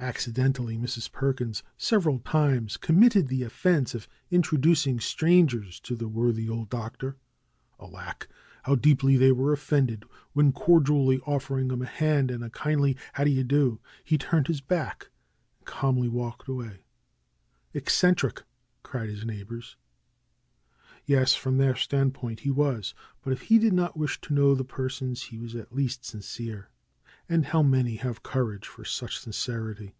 Accidentally 0.00 0.78
Mrs. 0.78 1.10
Perkins 1.10 1.64
sev 1.76 2.04
eral 2.04 2.22
times 2.24 2.76
committed 2.76 3.26
the 3.26 3.42
offense 3.42 3.96
of 3.96 4.06
introducing 4.30 5.00
stran 5.00 5.48
gers 5.48 5.80
to 5.80 5.96
the 5.96 6.06
worthy 6.06 6.48
old 6.48 6.68
Doctor. 6.70 7.16
Alack! 7.80 8.28
How 8.62 8.76
deeply 8.76 9.16
were 9.32 9.48
they 9.48 9.52
offended 9.54 10.04
when 10.34 10.52
cordially 10.52 11.18
offering 11.26 11.72
him 11.72 11.82
a 11.82 11.86
hand 11.86 12.30
and 12.30 12.44
a 12.44 12.50
kindly 12.50 12.94
^^How 13.16 13.24
d'ye 13.24 13.42
do!" 13.42 13.80
he 14.04 14.16
turned 14.16 14.46
his 14.46 14.60
back 14.60 15.08
and 15.58 15.66
calmly 15.66 16.06
walked 16.08 16.46
away. 16.46 16.84
Eccentric! 17.74 18.44
cried 18.84 19.08
his 19.08 19.24
neighbors. 19.26 19.74
Yes, 21.06 21.34
from 21.34 21.56
their 21.56 21.74
standpoint 21.74 22.38
he 22.40 22.52
was. 22.52 22.94
But 23.20 23.32
if 23.32 23.40
he 23.40 23.58
did 23.58 23.72
not 23.72 23.96
wish 23.96 24.20
to 24.20 24.32
know 24.32 24.54
the 24.54 24.62
persons 24.64 25.22
he 25.24 25.38
was 25.40 25.56
at 25.56 25.74
least 25.74 26.04
sincere. 26.04 26.68
And 27.30 27.44
how 27.44 27.62
many 27.62 27.96
have 27.96 28.22
courage 28.22 28.66
for 28.66 28.86
such 28.86 29.18
sincerity? 29.20 29.92